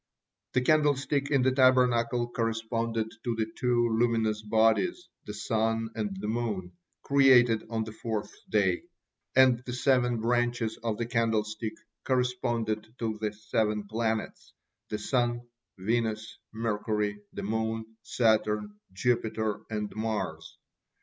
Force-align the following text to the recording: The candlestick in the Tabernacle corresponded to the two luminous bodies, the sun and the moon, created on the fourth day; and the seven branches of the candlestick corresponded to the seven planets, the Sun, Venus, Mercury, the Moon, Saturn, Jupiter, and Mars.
The 0.53 0.61
candlestick 0.61 1.29
in 1.29 1.43
the 1.43 1.51
Tabernacle 1.51 2.27
corresponded 2.29 3.11
to 3.23 3.35
the 3.35 3.45
two 3.55 3.87
luminous 3.89 4.41
bodies, 4.41 5.07
the 5.27 5.33
sun 5.35 5.91
and 5.93 6.17
the 6.19 6.27
moon, 6.27 6.71
created 7.03 7.67
on 7.69 7.83
the 7.83 7.91
fourth 7.91 8.31
day; 8.49 8.81
and 9.35 9.61
the 9.67 9.73
seven 9.73 10.19
branches 10.19 10.75
of 10.77 10.97
the 10.97 11.05
candlestick 11.05 11.73
corresponded 12.03 12.95
to 12.97 13.19
the 13.21 13.31
seven 13.31 13.83
planets, 13.87 14.53
the 14.89 14.97
Sun, 14.97 15.41
Venus, 15.77 16.39
Mercury, 16.51 17.19
the 17.33 17.43
Moon, 17.43 17.85
Saturn, 18.01 18.79
Jupiter, 18.93 19.61
and 19.69 19.95
Mars. 19.95 20.57